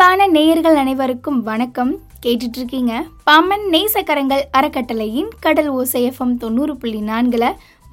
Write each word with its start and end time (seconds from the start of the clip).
அன்பான 0.00 0.26
நேயர்கள் 0.34 0.76
அனைவருக்கும் 0.82 1.40
வணக்கம். 1.48 1.90
கேட்டுட்டு 2.24 2.58
இருக்கீங்க 2.58 2.92
பாமன் 3.26 3.64
நேசக்கரங்கள் 3.72 4.42
அறக்கட்டளையின் 4.58 5.28
கடல் 5.44 5.68
ஓசை 5.78 6.00
எஃப்எம் 6.10 6.32
தொண்ணூறு 6.42 6.74
புள்ளி 6.76 7.00
நான்குல 7.08 7.46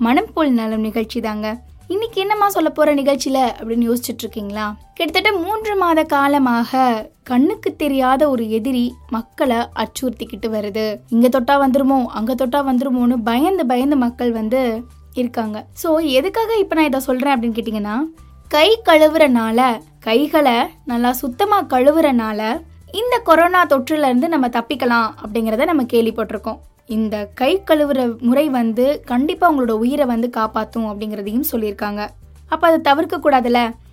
மனம் 0.05 0.29
போல் 0.35 0.51
நலம் 0.59 0.85
நிகழ்ச்சி 0.87 1.19
தாங்க. 1.25 1.47
இன்னைக்கு 1.93 2.17
என்னமா 2.23 2.47
சொல்ல 2.55 2.69
போற 2.69 2.91
நிகழ்ச்சியில 2.99 3.39
அப்படின்னு 3.57 3.87
யோசிச்சுட்டு 3.89 4.23
இருக்கீங்களா 4.25 4.67
கிட்டத்தட்ட 4.99 5.31
மூன்று 5.45 5.73
மாத 5.81 6.05
காலமாக 6.13 6.83
கண்ணுக்கு 7.31 7.71
தெரியாத 7.83 8.29
ஒரு 8.29 8.45
எதிரி 8.59 8.85
மக்களை 9.15 9.59
அச்சுறுத்திக்கிட்டு 9.83 10.51
வருது. 10.55 10.85
இங்க 11.15 11.29
தொட்டா 11.35 11.57
வந்துருமோ 11.65 11.97
அங்க 12.19 12.35
தொட்டா 12.43 12.61
வந்துருமோன்னு 12.69 13.17
பயந்து 13.31 13.65
பயந்து 13.73 13.97
மக்கள் 14.05 14.31
வந்து 14.39 14.61
இருக்காங்க. 15.23 15.57
ஸோ 15.83 15.91
எதுக்காக 16.19 16.57
இப்போ 16.63 16.77
நான் 16.79 16.89
இதை 16.91 17.01
சொல்றேன் 17.09 17.35
அப்படின்னு 17.35 17.59
கேட்டிங்கன்னா 17.59 17.97
கை 18.47 18.81
கழுவுறனால 18.85 19.61
கைகளை 19.99 20.53
நல்லா 20.85 21.11
சுத்தமா 21.11 21.63
கழுவுறனால 21.63 22.61
இந்த 22.91 23.15
கொரோனா 23.23 23.65
தொற்றுல 23.65 24.07
இருந்து 24.09 24.29
நம்ம 24.29 24.47
தப்பிக்கலாம் 24.47 25.09
அப்படிங்கிறத 25.23 25.63
நம்ம 25.63 25.83
கேள்விப்பட்டிருக்கோம். 25.83 26.59
இந்த 26.85 27.29
கை 27.33 27.63
கழுவுற 27.67 28.19
முறை 28.19 28.49
வந்து 28.49 29.01
கண்டிப்பா 29.05 29.51
உங்களோட 29.51 29.71
உயிரை 29.71 30.05
வந்து 30.05 30.29
காப்பாத்தும் 30.37 30.87
அப்படிங்கிறதையும் 30.91 31.49
சொல்லியிருக்காங்க. 31.51 32.07
அப்ப 32.47 32.67
அதை 32.67 32.79
தவிர்க்க 32.79 33.17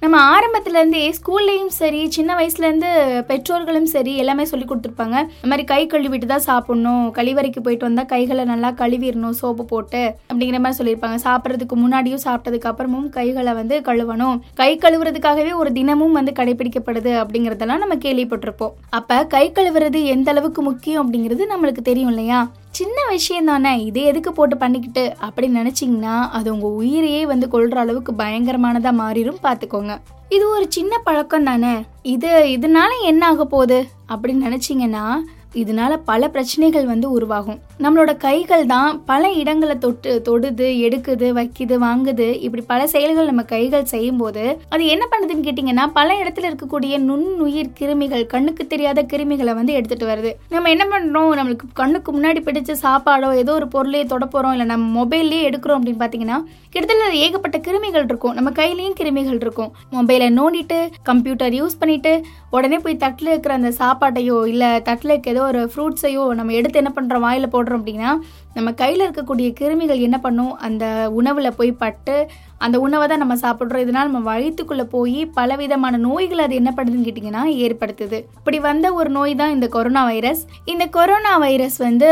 நம்ம 0.04 0.18
ஆரம்பத்துலேருந்தே 0.32 1.02
ஸ்கூல்லேயும் 1.18 1.70
சரி 1.78 2.00
சின்ன 2.14 2.30
வயசுலேருந்து 2.38 2.88
பெற்றோர்களும் 3.28 3.86
சரி 3.92 4.12
எல்லாமே 4.22 4.44
சொல்லி 4.50 4.66
கொடுத்துருப்பாங்க. 4.70 5.16
இந்த 5.36 5.48
மாதிரி 5.50 5.64
கை 5.70 5.78
கழுவிட்டு 5.92 6.26
தான் 6.32 6.44
சாப்பிடணும். 6.48 7.06
கழிவறைக்கு 7.18 7.60
போயிட்டு 7.66 7.86
வந்தால் 7.88 8.10
கைகளை 8.12 8.44
நல்லா 8.50 8.70
கழுவிடணும் 8.80 9.36
சோப்பு 9.40 9.64
போட்டு 9.70 10.02
அப்படிங்கிற 10.30 10.58
மாதிரி 10.64 10.78
சொல்லியிருப்பாங்க. 10.80 11.18
சாப்பிட்றதுக்கு 11.26 11.78
முன்னாடியும் 11.84 12.24
சாப்பிட்டதுக்கு 12.26 12.70
அப்புறமும் 12.70 13.08
கைகளை 13.16 13.54
வந்து 13.60 13.78
கழுவணும். 13.88 14.42
கை 14.60 14.70
கழுவுறதுக்காகவே 14.82 15.54
ஒரு 15.62 15.72
தினமும் 15.78 16.18
வந்து 16.18 16.34
கடைபிடிக்கப்படுது 16.40 17.14
அப்படிங்கிறதெல்லாம் 17.22 17.82
நம்ம 17.84 17.98
கேள்விப்பட்டிருப்போம். 18.04 18.74
அப்போ 19.00 19.18
கை 19.36 19.46
கழுவுறது 19.60 20.02
எந்த 20.16 20.30
அளவுக்கு 20.34 20.62
முக்கியம் 20.68 21.02
அப்படிங்கிறது 21.04 21.46
நம்மளுக்கு 21.54 21.84
தெரியும் 21.90 22.12
இல்லையா? 22.14 22.42
சின்ன 22.78 22.98
விஷயம் 23.10 23.48
தானே. 23.50 23.72
இதை 23.88 24.02
எதுக்கு 24.10 24.30
போட்டு 24.36 24.56
பண்ணிக்கிட்டு 24.62 25.02
அப்படின்னு 25.24 25.60
நினச்சிங்கன்னா 25.60 26.14
அது 26.36 26.48
உங்கள் 26.54 26.78
உயிரையே 26.80 27.20
வந்து 27.32 27.46
கொள்கிற 27.52 27.80
அளவுக்கு 27.82 28.12
பயங்கரமானதாக 28.22 29.00
மாறிடும். 29.02 29.38
பார்த்துக்கோங்க. 29.44 29.93
இது 30.28 30.48
ஒரு 30.48 30.66
சின்ன 30.68 30.98
பழக்கம் 30.98 31.44
தானே? 31.44 31.84
இது 32.02 32.58
இதனால 32.60 32.88
என்ன 33.02 33.26
ஆக 33.26 33.44
போகுது? 33.44 33.86
அப்படின்னு 34.08 34.44
நினைச்சீங்கன்னா 34.46 35.16
இதனால 35.54 36.00
பல 36.04 36.28
பிரச்சனைகள் 36.28 36.86
வந்து 36.86 37.10
உருவாகும். 37.10 37.60
நம்மளோட 37.82 38.12
கைகள் 38.24 38.64
தான் 38.72 38.98
பல 39.08 39.30
இடங்களை 39.40 39.74
தொட்டு 39.84 40.10
தொடுது 40.26 40.66
எடுக்குது 40.86 41.28
வைக்குது 41.38 41.76
வாங்குது. 41.84 42.26
இப்படி 42.46 42.62
பல 42.72 42.80
செயல்கள் 42.92 43.30
நம்ம 43.30 43.42
கைகள் 43.52 43.88
செய்யும் 43.92 44.20
போது 44.22 44.44
அது 44.74 44.82
என்ன 44.94 45.04
பண்ணுதுன்னு 45.12 45.46
கேட்டீங்கன்னா 45.46 45.86
பல 45.96 46.08
இடத்துல 46.22 46.48
இருக்கக்கூடிய 46.50 46.98
நுண்ணுயிர் 47.08 47.72
கிருமிகள் 47.78 48.24
கண்ணுக்கு 48.34 48.66
தெரியாத 48.66 49.02
கிருமிகளை 49.12 49.54
வந்து 49.60 49.72
எடுத்துட்டு 49.78 50.06
வருது. 50.10 50.32
நம்ம 50.54 50.70
என்ன 50.74 50.84
பண்றோம்? 50.92 51.32
நம்மளுக்கு 51.40 51.68
கண்ணுக்கு 51.80 52.12
முன்னாடி 52.16 52.42
பிடிச்ச 52.48 52.76
சாப்பாடோ 52.84 53.30
ஏதோ 53.42 53.54
ஒரு 53.60 53.68
பொருளையே 53.74 54.04
தொட 54.12 54.24
போகிறோம் 54.26 54.54
இல்லை 54.56 54.68
நம்ம 54.72 54.86
மொபைல்லேயே 55.00 55.48
எடுக்கிறோம் 55.48 55.80
அப்படின்னு 55.80 56.02
பாத்தீங்கன்னா 56.04 56.38
கிட்டத்தட்ட 56.74 57.18
ஏகப்பட்ட 57.24 57.58
கிருமிகள் 57.66 58.06
இருக்கும். 58.10 58.36
நம்ம 58.38 58.52
கையிலயும் 58.60 58.96
கிருமிகள் 59.00 59.40
இருக்கும். 59.44 59.72
மொபைலை 59.96 60.30
நோண்டிட்டு 60.38 60.78
கம்ப்யூட்டர் 61.10 61.58
யூஸ் 61.60 61.78
பண்ணிட்டு 61.82 62.14
உடனே 62.56 62.78
போய் 62.86 63.02
தட்டில் 63.04 63.32
இருக்கிற 63.32 63.54
அந்த 63.60 63.70
சாப்பாட்டையோ 63.82 64.38
இல்லை 64.54 64.70
தட்டில் 64.88 65.12
இருக்க 65.12 65.36
ஏதோ 65.36 65.44
ஒரு 65.50 65.60
ஃப்ரூட்ஸையோ 65.74 66.24
நம்ம 66.38 66.52
எடுத்து 66.60 66.80
என்ன 66.80 66.92
பண்ணுறோம் 66.96 67.24
வாயில் 67.26 67.46
போடுறோம் 67.54 67.62
அப்படின்னா 67.72 68.10
நம்ம 68.54 68.72
கையில் 68.72 69.04
இருக்கக்கூடிய 69.06 69.48
கிருமிகள் 69.60 70.04
என்ன 70.06 70.18
பண்ணும்? 70.18 70.56
அந்த 70.56 71.10
உணவில் 71.10 71.56
போய் 71.56 71.72
பட்டு 71.72 72.16
அந்த 72.58 72.80
உணவை 72.80 73.06
தான் 73.08 73.22
நம்ம 73.22 73.34
சாப்பிட்றோம். 73.34 73.82
இதனால் 73.84 74.10
நம்ம 74.10 74.32
வயிற்றுக்குள்ளே 74.32 74.84
போய் 74.84 75.26
பலவிதமான 75.38 75.96
நோய்கள் 75.96 76.38
அது 76.38 76.54
என்ன 76.54 76.70
பண்ணுதுன்னு 76.76 77.06
கேட்டிங்கன்னா 77.06 77.42
ஏற்படுத்துது. 77.64 78.18
இப்படி 78.38 78.60
வந்த 78.60 78.92
ஒரு 78.92 79.10
நோய் 79.10 79.34
தான் 79.34 79.50
இந்த 79.50 79.68
கொரோனா 79.68 80.04
வைரஸ். 80.04 80.42
இந்த 80.64 80.86
கொரோனா 80.86 81.36
வைரஸ் 81.38 81.76
வந்து 81.76 82.08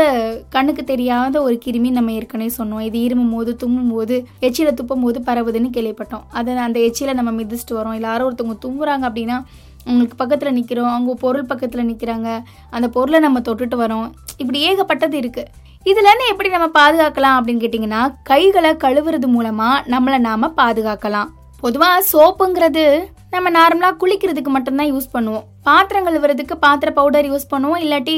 கண்ணுக்கு 0.49 0.83
தெரியாத 0.83 1.41
ஒரு 1.41 1.59
கிருமி 1.65 1.91
நம்ம 1.91 2.11
ஏற்கனவே 2.11 2.51
சொன்னோம். 2.57 2.81
இது 2.81 3.01
இருமும் 3.01 3.33
போது 3.33 3.55
தும்மும் 3.55 3.91
போது 3.91 4.25
எச்சில 4.41 4.71
துப்பும் 4.79 5.01
போது 5.01 5.19
பரவுதுன்னு 5.19 5.71
கேள்விப்பட்டோம். 5.77 6.25
அதை 6.29 6.55
அந்த 6.55 6.79
எச்சில 6.79 7.13
நம்ம 7.13 7.43
மிதிச்சுட்டு 7.43 7.79
வரோம். 7.79 7.93
இல்லை 7.93 8.09
யாரோ 8.09 8.29
ஒருத்தவங்க 8.29 8.57
தும்புறாங்க 8.65 9.07
அப்படின்னா 9.09 9.39
உங்களுக்கு 9.87 10.17
பக்கத்தில் 10.21 10.55
நிற்கிறோம் 10.57 10.91
அவங்க 10.93 11.13
பொருள் 11.25 11.49
பக்கத்தில் 11.51 11.87
நிற்கிறாங்க 11.89 12.29
அந்த 12.75 12.87
பொருளை 12.95 13.19
நம்ம 13.25 13.41
தொட்டுட்டு 13.47 13.77
வரோம். 13.83 14.07
இப்படி 14.41 14.59
ஏகப்பட்டது 14.69 15.17
இருக்குது 15.21 15.49
இதுலேருந்து 15.89 16.25
எப்படி 16.31 16.49
நம்ம 16.55 16.67
பாதுகாக்கலாம் 16.79 17.37
அப்படின்னு 17.37 17.63
கேட்டிங்கன்னா 17.63 18.01
கைகளை 18.29 18.73
கழுவுறது 18.83 19.27
மூலமாக 19.35 19.83
நம்மளை 19.93 20.19
நாம் 20.27 20.55
பாதுகாக்கலாம். 20.59 21.31
பொதுவாக 21.63 22.05
சோப்புங்கிறது 22.11 22.85
நம்ம 23.33 23.49
நார்மலாக 23.57 23.97
குளிக்கிறதுக்கு 24.01 24.51
மட்டும்தான் 24.55 24.89
யூஸ் 24.93 25.13
பண்ணுவோம். 25.13 25.45
பாத்திரம் 25.67 26.05
கழுவுறதுக்கு 26.07 26.55
பாத்திர 26.65 26.89
பவுடர் 26.97 27.27
யூஸ் 27.31 27.51
பண்ணுவோம் 27.53 27.81
இல்லாட்டி 27.83 28.15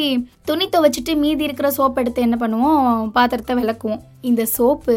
துணி 0.49 0.65
துவைச்சிட்டு 0.73 1.13
மீதி 1.23 1.43
இருக்கிற 1.47 1.69
சோப் 1.77 1.99
எடுத்து 2.01 2.25
என்ன 2.27 2.37
பண்ணுவோம்? 2.41 2.79
பாத்திரத்தை 3.17 3.55
விளக்குவோம். 3.59 4.01
இந்த 4.29 4.45
சோப்பு 4.55 4.95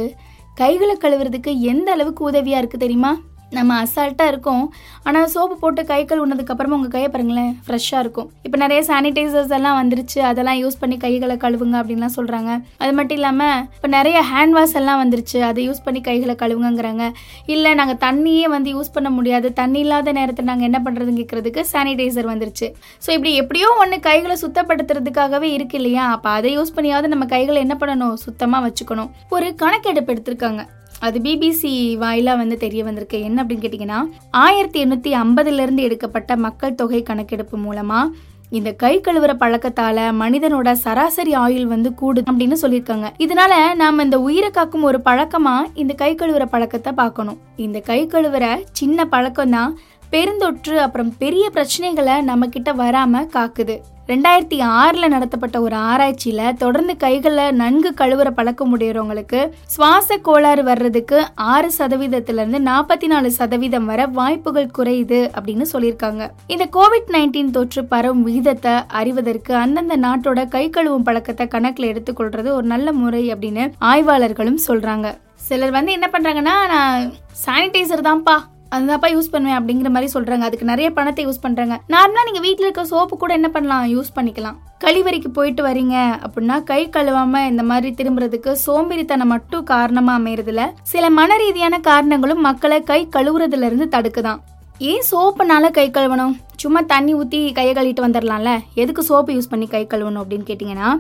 கைகளை 0.61 0.97
கழுவுறதுக்கு 1.03 1.53
எந்த 1.73 1.89
அளவுக்கு 1.97 2.23
உதவியாக 2.31 2.63
இருக்குது 2.63 2.85
தெரியுமா? 2.85 3.13
நம்ம 3.57 3.77
அசால்ட்டாக 3.83 4.33
இருக்கோம். 4.33 4.65
ஆனால் 5.09 5.29
சோப்பு 5.35 5.55
போட்டு 5.63 5.83
கை 5.91 6.01
கழுவுனதுக்கு 6.09 6.53
அப்புறமா 6.55 6.77
உங்கள் 6.79 6.93
கையை 6.95 7.09
பாருங்களேன் 7.13 7.53
ஃப்ரெஷ்ஷாக 7.67 8.03
இருக்கும். 8.05 8.29
இப்போ 8.47 8.59
நிறைய 8.63 8.81
சானிடைசர்ஸ் 8.89 9.55
எல்லாம் 9.59 9.79
வந்துருச்சு. 9.81 10.19
அதெல்லாம் 10.31 10.59
யூஸ் 10.63 10.79
பண்ணி 10.83 10.97
கைகளை 11.05 11.37
கழுவுங்க 11.45 11.77
அப்படின்லாம் 11.81 12.15
சொல்கிறாங்க 12.19 12.51
அது 12.83 12.93
மட்டும் 12.99 13.19
இல்லாமல் 13.21 13.63
இப்போ 13.77 13.91
நிறைய 13.97 14.21
ஹேண்ட் 14.33 14.57
வாஷ் 14.59 14.77
எல்லாம் 14.83 15.01
வந்துருச்சு. 15.03 15.39
அதை 15.51 15.65
யூஸ் 15.69 15.83
பண்ணி 15.87 16.03
கைகளை 16.11 16.37
கழுவுங்கிறாங்க 16.43 17.07
இல்லை 17.55 17.73
நாங்கள் 17.81 18.01
தண்ணியே 18.07 18.47
வந்து 18.57 18.71
யூஸ் 18.77 18.95
பண்ண 18.97 19.11
முடியாது. 19.19 19.51
தண்ணி 19.61 19.81
இல்லாத 19.87 20.17
நேரத்தில் 20.21 20.51
நாங்கள் 20.53 20.69
என்ன 20.71 20.81
பண்ணுறதுன்னு 20.87 21.21
கேட்குறதுக்கு 21.23 21.65
சானிடைசர் 21.73 22.33
வந்துருச்சு. 22.33 22.69
ஸோ 23.05 23.11
இப்படி 23.17 23.33
எப்படியோ 23.43 23.71
ஒன்று 23.83 23.99
கைகளை 24.09 24.37
சுத்தப்படுத்துறதுக்காகவே 24.45 25.51
இருக்கு 25.59 25.79
இல்லையா? 25.83 26.07
அப்போ 26.17 26.31
அதை 26.39 26.51
யூஸ் 26.59 26.77
பண்ணியாவது 26.79 27.15
நம்ம 27.15 27.29
கைகளை 27.37 27.61
என்ன 27.67 27.77
பண்ணணும்? 27.83 28.17
சுத்தமாக 28.27 28.67
வச்சுக்கணும். 28.69 29.13
ஒரு 29.37 29.49
கணக்கெடுப்பு 29.63 30.13
எடுத்திருக்காங்க. 30.15 30.63
அது 31.07 31.19
பிபிசி 31.27 31.73
வாயிலாக 31.97 32.41
வந்து 32.41 32.57
தெரிய 32.65 32.83
வந்திருக்கு. 32.85 33.19
என்ன 33.29 33.39
அப்படின்னு 33.43 33.65
கேட்டிங்கன்னா 33.65 34.01
ஆயிரத்தி 34.45 34.79
எண்ணூற்றி 34.85 35.11
ஐம்பதுலேருந்து 35.25 35.85
எடுக்கப்பட்ட 35.89 36.37
மக்கள் 36.47 36.79
தொகை 36.81 37.03
கணக்கெடுப்பு 37.03 37.57
மூலமாக 37.57 38.13
இந்த 38.59 38.71
கை 38.83 38.93
கழுவுற 39.07 39.33
பழக்கத்தால 39.41 40.05
மனிதனோட 40.21 40.69
சராசரி 40.85 41.33
ஆயுள் 41.43 41.67
வந்து 41.73 41.91
கூடு 41.95 42.21
அப்படின்னு 42.31 42.57
சொல்லியிருக்காங்க. 42.63 43.09
இதனால 43.25 43.75
நாம 43.75 44.05
இந்த 44.07 44.19
உயிரை 44.21 44.51
காக்கும் 44.51 44.87
ஒரு 44.91 45.01
பழக்கமா 45.09 45.55
இந்த 45.83 45.95
கை 46.03 46.11
கழுவுற 46.15 46.47
பழக்கத்தை 46.55 46.93
பார்க்கணும். 46.93 47.39
இந்த 47.67 47.81
கை 47.91 48.01
கழுவுற 48.07 48.47
சின்ன 48.81 49.07
பழக்கம் 49.15 49.55
தான் 49.57 49.77
பெருந்தொற்று 50.13 50.77
அப்புறம் 50.87 51.13
பெரிய 51.23 51.47
பிரச்சனைகளை 51.55 52.17
நம்ம 52.31 52.49
கிட்ட 52.57 52.73
வராம 52.83 53.25
காக்குது. 53.37 53.77
ரெண்டாயிரத்தி 54.09 54.59
ஆறில் 54.83 55.13
நடத்தப்பட்ட 55.13 55.57
ஒரு 55.61 55.77
ஆராய்ச்சியில் 55.89 56.55
தொடர்ந்து 56.57 56.93
கைகளை 57.03 57.45
நன்கு 57.53 57.91
கழுவுற 57.99 58.29
பழக்கம் 58.31 58.73
உடையவங்களுக்கு 58.77 59.41
சுவாச 59.75 60.17
கோளாறு 60.29 60.63
வர்றதுக்கு 60.69 61.19
ஆறு 61.55 61.71
சதவீதத்திலிருந்து 61.79 62.61
நாற்பத்தி 62.71 63.07
நாலு 63.07 63.31
சதவீதம் 63.31 63.85
வர 63.85 64.07
வாய்ப்புகள் 64.19 64.75
குறையுது 64.79 65.21
அப்படின்னு 65.37 65.67
சொல்லியிருக்காங்க. 65.73 66.31
இந்த 66.55 66.67
கோவிட் 66.77 67.13
நைன்டீன் 67.17 67.55
தொற்று 67.57 67.85
பரவும் 67.85 68.27
விகிதத்தை 68.29 68.75
அறிவதற்கு 69.01 69.55
அந்தந்த 69.65 69.97
நாட்டோட 70.07 70.49
கை 70.49 70.67
கழுவும் 70.77 71.07
பழக்கத்தை 71.09 71.47
கணக்கில் 71.49 71.91
எடுத்துக்கொள்றது 71.93 72.51
ஒரு 72.59 72.67
நல்ல 72.75 72.93
முறை 73.03 73.25
அப்படின்னு 73.35 73.67
ஆய்வாளர்களும் 73.93 74.63
சொல்றாங்க. 74.69 75.09
சிலர் 75.49 75.77
வந்து 75.79 75.93
என்ன 75.97 76.07
பண்றாங்கன்னா 76.13 76.57
நான் 76.75 77.13
சானிடைசர் 77.45 78.09
தான்ப்பா 78.09 78.39
அதுதான்ப்பா 78.71 79.09
யூஸ் 79.15 79.31
பண்ணுவேன் 79.31 79.59
அப்படிங்கிற 79.59 79.91
மாதிரி 79.91 80.13
சொல்றாங்க. 80.15 80.39
அதுக்கு 80.39 80.67
நிறைய 80.67 80.91
பணத்தை 80.91 81.27
யூஸ் 81.27 81.41
பண்றாங்க. 81.41 81.81
நார்மலா 81.89 82.25
நீங்க 82.25 82.41
வீட்டில் 82.41 82.65
இருக்க 82.65 82.85
சோப்பு 82.85 83.17
கூட 83.17 83.33
என்ன 83.33 83.49
பண்ணலாம்? 83.49 83.87
யூஸ் 83.95 84.13
பண்ணிக்கலாம். 84.17 84.57
கழிவறைக்கு 84.85 85.29
போயிட்டு 85.29 85.67
வரீங்க 85.67 85.95
அப்படின்னா 86.25 86.63
கை 86.63 86.89
கழுவாம 86.89 87.47
இந்த 87.47 87.63
மாதிரி 87.63 87.95
திரும்புறதுக்கு 87.95 88.57
சோம்பேறித்தனம் 88.67 89.33
மட்டும் 89.35 89.65
காரணமா 89.65 90.19
அமையறதுல 90.19 90.67
சில 90.83 91.11
மன 91.11 91.37
ரீதியான 91.37 91.79
காரணங்களும் 91.79 92.41
மக்களை 92.41 92.83
கை 92.83 93.09
கழுவுறதுல 93.17 93.69
இருந்து 93.71 93.99
தடுக்குதான். 93.99 94.41
ஏன் 94.79 95.03
சோப்புனால 95.11 95.71
கை 95.71 95.91
கழுவணும்? 95.91 96.37
சும்மா 96.57 96.81
தண்ணி 96.81 97.15
ஊற்றி 97.15 97.53
கையை 97.53 97.75
கழுவிட்டு 97.75 98.01
வந்துடலாம்ல 98.01 98.59
எதுக்கு 98.75 99.03
சோப்பு 99.03 99.33
யூஸ் 99.33 99.51
பண்ணி 99.51 99.67
கை 99.67 99.87
கழுவணும் 99.87 100.23
அப்படின்னு 100.23 100.49
கேட்டிங்கன்னா 100.51 100.91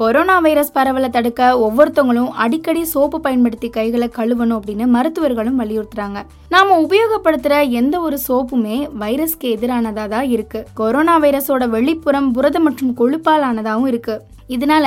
கொரோனா 0.00 0.38
வைரஸ் 0.38 0.72
பரவலை 0.74 1.08
தடுக்க 1.08 1.48
ஒவ்வொருத்தவங்களும் 1.66 2.28
அடிக்கடி 2.44 2.84
சோப்பு 2.84 3.20
பயன்படுத்தி 3.20 3.68
கைகளை 3.68 4.08
கழுவணும் 4.16 4.56
அப்படின்னு 4.56 4.86
மருத்துவர்களும் 4.86 5.60
வலியுறுத்துறாங்க. 5.60 6.22
நாம 6.48 6.78
உபயோகப்படுத்துற 6.80 7.68
எந்த 7.68 8.00
ஒரு 8.00 8.18
சோப்புமே 8.28 8.88
வைரஸ்க்கு 9.00 9.50
எதிரானதா 9.56 10.08
தான் 10.08 10.28
இருக்கு. 10.28 10.66
கொரோனா 10.74 11.20
வைரஸோட 11.20 11.68
வெளிப்புறம் 11.76 12.32
புரதம் 12.32 12.62
மற்றும் 12.62 12.94
கொழுப்பால் 12.96 13.46
ஆனதாகவும் 13.50 13.86
இருக்கு. 13.86 14.22
இதனால 14.48 14.86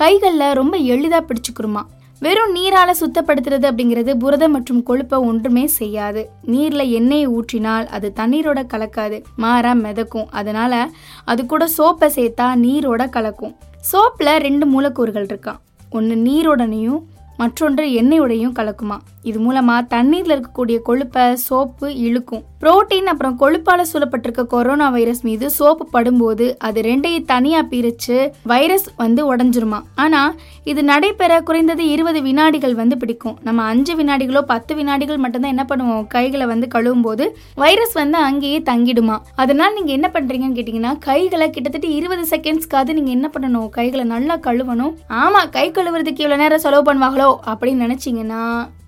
கைகள்ல 0.00 0.52
ரொம்ப 0.52 0.76
எளிதா 0.78 1.20
பிடிச்சுக்கிறோமா 1.20 1.84
வெறும் 2.20 2.54
நீரால 2.54 2.90
சுத்தப்படுத்துறது 3.00 3.66
அப்படிங்கிறது 3.70 4.18
புரதம் 4.18 4.50
மற்றும் 4.50 4.82
கொழுப்பை 4.86 5.18
ஒன்றுமே 5.18 5.66
செய்யாது. 5.66 6.30
நீர்ல 6.46 6.90
எண்ணெயை 6.90 7.28
ஊற்றினால் 7.28 7.86
அது 7.86 8.12
தண்ணீரோட 8.16 8.60
கலக்காது. 8.74 9.24
மாறா 9.36 9.72
மிதக்கும். 9.72 10.28
அதனால 10.30 10.90
அது 11.24 11.46
கூட 11.46 11.68
சோப்பை 11.78 12.08
சேர்த்தா 12.18 12.48
நீரோட 12.66 13.08
கலக்கும். 13.08 13.56
சோப்பில் 13.82 14.38
ரெண்டு 14.38 14.66
மூலக்கூறுகள் 14.66 15.26
இருக்கான் 15.26 15.60
ஒன்று 15.90 16.16
நீருடனையும் 16.16 17.00
மற்றொன்று 17.36 17.84
எண்ணெயுடையும் 18.02 18.54
கலக்குமா? 18.54 18.96
இது 19.22 19.38
மூலமா 19.46 19.74
தண்ணீர்ல 19.94 20.34
இருக்கக்கூடிய 20.34 20.78
கொழுப்பை 20.88 21.24
சோப்பு 21.34 21.86
இழுக்கும். 22.06 22.44
புரோட்டீன் 22.62 23.08
அப்புறம் 23.10 23.36
கொழுப்பால 23.40 23.84
சூழப்பட்டிருக்க 23.90 24.42
கொரோனா 24.46 24.88
வைரஸ் 24.88 25.22
மீது 25.26 25.50
சோப்பு 25.50 25.84
படும்போது 25.92 26.46
அது 26.58 26.80
ரெண்டையும் 26.80 27.24
தனியா 27.24 27.60
பிரிச்சு 27.70 28.16
வைரஸ் 28.52 28.86
வந்து 28.96 29.20
உடஞ்சிருமா. 29.30 29.78
ஆனா 29.94 30.34
இது 30.64 30.84
நடைபெற 30.84 31.40
குறைந்தது 31.40 31.84
இருபது 31.88 32.22
வினாடிகள் 32.22 32.74
வந்து 32.74 32.96
பிடிக்கும். 32.96 33.36
நம்ம 33.42 33.62
அஞ்சு 33.62 33.94
வினாடிகளோ 33.96 34.42
பத்து 34.42 34.74
வினாடிகள் 34.74 35.22
மட்டும்தான் 35.24 35.54
என்ன 35.56 35.66
பண்ணுவோம்? 35.70 36.06
கைகளை 36.06 36.46
வந்து 36.46 36.68
கழுவும் 36.74 37.04
போது 37.06 37.26
வைரஸ் 37.54 37.92
வந்து 37.92 38.18
அங்கேயே 38.18 38.58
தங்கிடுமா. 38.70 39.18
அதனால 39.34 39.74
நீங்க 39.74 39.92
என்ன 39.92 40.10
பண்றீங்கன்னு 40.14 40.58
கேட்டீங்கன்னா 40.58 40.98
கைகளை 40.98 41.50
கிட்டத்தட்ட 41.50 41.86
இருபது 41.86 42.26
செகண்ட்ஸ்க்காவது 42.34 42.98
நீங்க 42.98 43.10
என்ன 43.10 43.30
பண்ணணும்? 43.36 43.68
கைகளை 43.68 44.04
நல்லா 44.04 44.36
கழுவணும். 44.48 44.94
ஆமா 45.22 45.42
கை 45.50 45.70
கழுவுறதுக்கு 45.70 46.24
இவ்வளவு 46.24 46.42
நேரம் 46.42 46.64
செலவு 46.66 46.92
பண்ணுவாங்களோ 46.92 47.30
அப்படின்னு 47.52 47.86
நினைச்சீங்கன்னா 47.86 48.42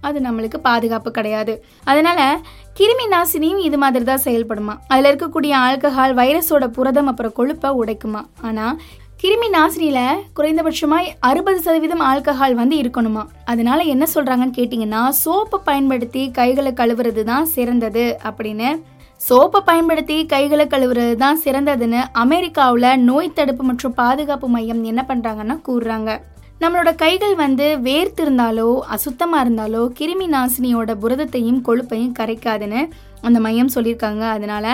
அது 0.08 0.18
நம்மளுக்கு 0.26 0.58
பாதுகாப்பு 0.68 1.10
கிடையாது. 1.18 1.54
அதனால 1.90 2.20
கிருமி 2.78 3.06
நாசினியும் 3.14 3.62
இது 3.68 3.78
மாதிரி 3.84 4.04
தான் 4.10 4.24
செயல்படுமா? 4.26 4.74
அதில் 4.92 5.10
இருக்கக்கூடிய 5.10 5.52
ஆல்கஹால் 5.66 6.14
வைரஸோட 6.20 6.66
புரதம் 6.78 7.10
அப்புறம் 7.12 7.36
கொழுப்பை 7.38 7.70
உடைக்குமா? 7.82 8.22
ஆனால் 8.48 8.76
கிருமி 9.22 9.48
நாசினியில் 9.56 10.22
குறைந்தபட்சமாக 10.36 11.10
அறுபது 11.28 11.58
சதவீதம் 11.66 12.02
ஆல்கஹால் 12.08 12.56
வந்து 12.60 12.76
இருக்கணுமா? 12.82 13.22
அதனால 13.52 13.82
என்ன 13.92 14.04
சொல்கிறாங்கன்னு 14.14 14.56
கேட்டிங்கன்னா 14.56 15.02
சோப்பை 15.20 15.58
பயன்படுத்தி 15.68 16.22
கைகளை 16.38 16.72
கழுவுறது 16.80 17.24
தான் 17.30 17.46
சிறந்தது 17.54 18.06
அப்படின்னு. 18.30 18.70
சோப்பை 19.28 19.60
பயன்படுத்தி 19.68 20.16
கைகளை 20.32 20.64
கழுவுறது 20.72 21.14
தான் 21.22 21.40
சிறந்ததுன்னு 21.44 22.00
அமெரிக்காவில் 22.22 22.88
நோய் 23.08 23.36
தடுப்பு 23.38 23.64
மற்றும் 23.68 23.96
பாதுகாப்பு 24.00 24.48
மையம் 24.54 24.82
என்ன 24.90 25.02
பண்ணுறாங்கன்னா 25.10 25.56
கூறுறாங்க. 25.68 26.10
நம்மளோட 26.60 26.94
கைகள் 26.94 27.34
வந்து 27.34 27.64
வேர்த்திருந்தாலோ 27.86 28.66
அசுத்தமாக 28.94 29.44
இருந்தாலோ 29.44 29.80
கிருமி 29.98 30.26
நாசினியோட 30.34 30.90
புரதத்தையும் 31.02 31.62
கொழுப்பையும் 31.68 32.12
கரைக்காதுன்னு 32.18 32.80
அந்த 33.20 33.38
மையம் 33.40 33.72
சொல்லியிருக்காங்க. 33.74 34.22
அதனால 34.36 34.66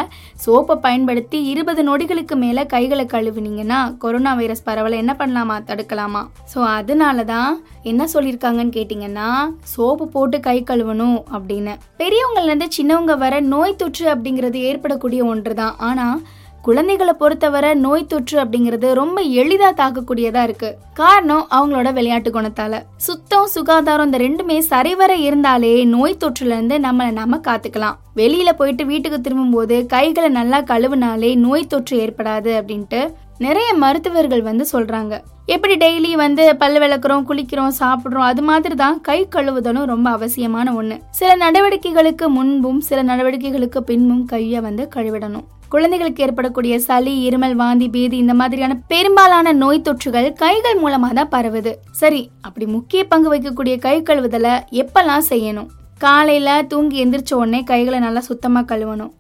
சோப்பை 0.45 0.75
பயன்படுத்தி 0.85 1.39
இருபது 1.45 1.83
நொடிகளுக்கு 1.89 2.37
மேலே 2.37 2.67
கைகளை 2.67 3.05
கழுவினீங்கன்னா 3.05 3.99
கொரோனா 3.99 4.35
வைரஸ் 4.35 4.65
பரவலை 4.69 4.97
என்ன 5.03 5.17
பண்ணலாமா? 5.19 5.57
தடுக்கலாமா? 5.71 6.23
ஸோ 6.55 6.59
அதனால 6.79 7.25
தான் 7.25 7.51
என்ன 7.83 8.09
சொல்லியிருக்காங்கன்னு 8.15 8.77
கேட்டிங்கன்னா 8.79 9.29
சோப்பு 9.75 10.09
போட்டு 10.09 10.41
கை 10.41 10.59
கழுவணும் 10.63 11.19
அப்படின்னு. 11.37 11.75
பெரியவங்கள்ல 12.03 12.53
இருந்து 12.53 12.69
சின்னவங்க 12.79 13.17
வர 13.19 13.41
நோய் 13.41 13.81
தொற்று 13.83 14.07
அப்படிங்கிறது 14.15 14.61
ஏற்படக்கூடிய 14.71 15.25
ஒன்று 15.25 15.55
தான் 15.55 15.77
ஆனால் 15.79 16.23
குழந்தைகளை 16.67 17.13
பொறுத்தவரை 17.13 17.75
நோய் 17.75 18.07
தொற்று 18.07 18.37
அப்படிங்கிறது 18.45 18.89
ரொம்ப 18.93 19.23
எளிதா 19.23 19.69
தாக்கக்கூடியதா 19.81 20.43
இருக்கு. 20.43 20.71
காரணம் 20.95 21.47
அவங்களோட 21.57 21.93
விளையாட்டு 21.93 22.31
குணத்தால. 22.31 22.83
சுத்தம் 22.97 23.47
சுகாதாரம் 23.47 24.05
இந்த 24.05 24.19
ரெண்டுமே 24.19 24.59
சரிவர 24.59 25.15
இருந்தாலே 25.15 25.85
நோய் 25.85 26.21
தொற்றுல 26.25 26.57
இருந்து 26.57 26.79
நம்மளை 26.79 27.13
நாம 27.13 27.41
காத்துக்கலாம். 27.49 27.97
வெளியில 28.17 28.53
போயிட்டு 28.53 28.87
வீட்டுக்கு 28.87 29.21
திரும்பும் 29.21 29.51
போது 29.51 29.87
கைகளை 29.87 30.31
நல்லா 30.31 30.61
கழுவுனாலே 30.61 31.37
நோய் 31.37 31.67
தொற்று 31.67 31.97
ஏற்படாது 32.05 32.53
அப்படின்ட்டு 32.61 33.03
நிறைய 33.39 33.75
மருத்துவர்கள் 33.75 34.43
வந்து 34.43 34.65
சொல்றாங்க. 34.73 35.17
எப்படி 35.55 35.75
டெய்லி 35.77 36.13
வந்து 36.13 36.57
பல் 36.57 36.79
விளக்குறோம் 36.79 37.27
குளிக்கிறோம் 37.29 37.77
சாப்பிடுறோம் 37.81 38.31
அது 38.31 38.43
மாதிரி 38.43 38.75
தான் 38.75 39.01
கை 39.01 39.21
கழுவுதலும் 39.37 39.85
ரொம்ப 39.85 40.11
அவசியமான 40.11 40.73
ஒண்ணு. 40.73 40.97
சில 41.11 41.37
நடவடிக்கைகளுக்கு 41.37 42.29
முன்பும் 42.29 42.81
சில 42.81 43.03
நடவடிக்கைகளுக்கு 43.03 43.81
பின்பும் 43.91 44.25
கையை 44.25 44.61
வந்து 44.61 44.89
கழுவிடணும். 44.97 45.47
குழந்தைகளுக்கு 45.73 46.23
ஏற்படக்கூடிய 46.25 46.75
சளி 46.81 47.13
இருமல் 47.29 47.55
வாந்தி 47.55 47.87
பேதி 47.95 48.17
இந்த 48.17 48.35
மாதிரியான 48.35 48.75
பெரும்பாலான 48.93 49.53
நோய் 49.53 49.87
தொற்றுகள் 49.87 50.29
கைகள் 50.43 50.79
மூலமா 50.83 51.09
தான் 51.19 51.33
பரவுது. 51.35 51.73
சரி 52.01 52.31
அப்படி 52.41 52.67
முக்கிய 52.67 53.01
பங்கு 53.07 53.29
வைக்கக்கூடிய 53.35 53.75
கை 53.79 53.97
கழுவுதலை 54.03 54.55
எப்பெல்லாம் 54.83 55.25
செய்யணும்? 55.33 55.69
காலையில 56.05 56.63
தூங்கி 56.63 56.97
எந்திரிச்ச 57.05 57.33
உடனே 57.35 57.63
கைகளை 57.63 57.99
நல்லா 57.99 58.21
சுத்தமா 58.21 58.61
கழுவணும். 58.61 59.13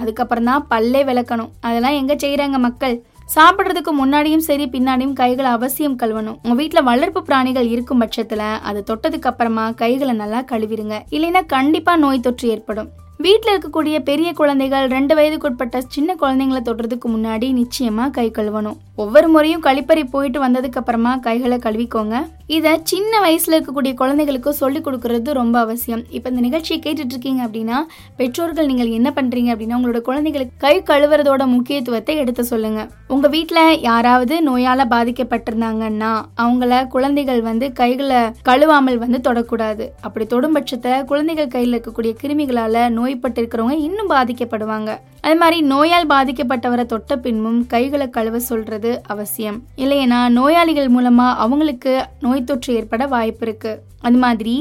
அதுக்கப்புறம் 0.00 0.44
தான் 0.44 0.66
பல்லே 0.70 1.02
விளக்கணும். 1.10 1.50
அதெல்லாம் 1.60 1.98
எங்க 2.00 2.14
செய்யறாங்க 2.14 2.58
மக்கள்? 2.66 2.96
சாப்பிட்றதுக்கு 3.34 3.92
முன்னாடியும் 4.00 4.44
சரி 4.48 4.66
பின்னாடியும் 4.74 5.12
கைகளை 5.12 5.50
அவசியம் 5.50 5.96
கழுவணும். 6.02 6.36
உங்க 6.42 6.56
வீட்டுல 6.62 6.82
வளர்ப்பு 6.82 7.22
பிராணிகள் 7.22 7.68
இருக்கும் 7.68 8.02
பட்சத்துல 8.02 8.42
அது 8.68 8.82
தொட்டதுக்கு 8.90 9.30
அப்புறமா 9.32 9.64
கைகளை 9.82 10.14
நல்லா 10.22 10.42
கழுவிடுங்க. 10.52 10.98
இல்லைன்னா 11.10 11.42
கண்டிப்பா 11.46 11.96
நோய் 11.96 12.20
தொற்று 12.20 12.48
ஏற்படும். 12.48 12.90
வீட்டில் 13.24 13.52
இருக்கக்கூடிய 13.52 13.96
பெரிய 14.02 14.32
குழந்தைகள் 14.32 14.86
ரெண்டு 14.88 15.12
வயதுக்குட்பட்ட 15.14 15.76
சின்ன 15.94 16.16
குழந்தைங்களை 16.20 16.60
தொடுறதுக்கு 16.62 17.08
முன்னாடி 17.08 17.46
நிச்சயமாக 17.52 18.10
கை 18.10 18.26
கழுவணும். 18.30 18.78
ஒவ்வொரு 19.02 19.28
முறையும் 19.32 19.62
கழிப்பறை 19.64 20.02
போயிட்டு 20.12 20.38
வந்ததுக்கு 20.44 20.78
அப்புறமா 20.80 21.10
கைகளை 21.26 21.56
கழுவிக்கோங்க. 21.64 22.16
இதை 22.56 22.70
சின்ன 22.90 23.12
வயசுல 23.24 23.56
இருக்கக்கூடிய 23.56 23.92
குழந்தைகளுக்கு 24.00 24.50
சொல்லிக் 24.60 24.84
கொடுக்கறது 24.86 25.30
ரொம்ப 25.38 25.56
அவசியம். 25.64 26.02
இப்போ 26.16 26.28
இந்த 26.30 26.42
நிகழ்ச்சியை 26.46 26.78
கேட்டுட்டு 26.84 27.14
இருக்கீங்க 27.14 27.40
அப்படின்னா 27.46 27.78
பெற்றோர்கள் 28.20 28.70
நீங்கள் 28.70 28.92
என்ன 28.98 29.08
பண்றீங்க 29.16 29.50
அப்படின்னா 29.54 29.78
உங்களோட 29.78 30.00
குழந்தைகளுக்கு 30.08 30.54
கை 30.64 30.74
கழுவுறதோட 30.90 31.46
முக்கியத்துவத்தை 31.54 32.16
எடுத்து 32.22 32.44
சொல்லுங்க. 32.52 32.82
உங்க 33.14 33.28
வீட்டில் 33.28 33.80
யாராவது 33.88 34.36
நோயால 34.48 34.86
பாதிக்கப்பட்டிருந்தாங்கன்னா 34.94 36.12
அவங்கள 36.44 36.78
குழந்தைகள் 36.94 37.42
வந்து 37.50 37.68
கைகளை 37.72 38.22
கழுவாமல் 38.50 39.02
வந்து 39.04 39.20
தொடக்கூடாது. 39.28 39.86
அப்படி 40.00 40.26
தொடும் 40.26 40.56
பட்சத்தை 40.58 40.94
குழந்தைகள் 41.12 41.52
கையில் 41.56 41.76
இருக்கக்கூடிய 41.76 42.14
கிருமிகளால 42.22 42.86
நோய்பட்டிருக்கிறவங்க 42.98 43.78
இன்னும் 43.88 44.10
பாதிக்கப்படுவாங்க. 44.10 44.92
அது 45.26 45.36
மாதிரி 45.40 45.58
நோயால் 45.70 46.10
பாதிக்கப்பட்டவரை 46.10 46.82
தொட்ட 46.90 47.12
பின்பும் 47.22 47.60
கைகளை 47.72 48.06
கழுவ 48.16 48.36
சொல்றது 48.48 48.90
அவசியம். 49.12 49.56
இல்லையனா 49.82 50.18
நோயாளிகள் 50.36 50.90
மூலமா 50.96 51.26
அவங்களுக்கு 51.44 51.92
நோய் 52.24 52.44
தொற்று 52.50 52.70
ஏற்பட 52.80 53.06
வாய்ப்பு 53.14 53.44
இருக்கு 53.46 53.72
அது 54.08 54.18
மாதிரி 54.24 54.54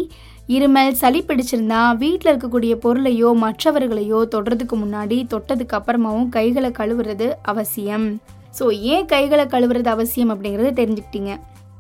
இருமல் 0.56 0.98
சளி 1.02 1.22
பிடிச்சிருந்தா 1.28 1.82
வீட்டில் 2.02 2.32
இருக்கக்கூடிய 2.32 2.74
பொருளையோ 2.86 3.30
மற்றவர்களையோ 3.44 4.20
தொடுறதுக்கு 4.34 4.78
முன்னாடி 4.84 5.20
தொட்டதுக்கு 5.34 5.78
அப்புறமாவும் 5.80 6.28
கைகளை 6.38 6.72
கழுவுறது 6.80 7.30
அவசியம். 7.54 8.08
ஸோ 8.60 8.66
ஏன் 8.94 9.08
கைகளை 9.14 9.48
கழுவுறது 9.54 9.90
அவசியம் 9.96 10.34
அப்படிங்கறத 10.34 10.76
தெரிஞ்சுக்கிட்டீங்க. 10.82 11.32